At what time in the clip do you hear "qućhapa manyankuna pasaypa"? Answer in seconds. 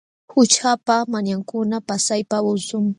0.31-2.37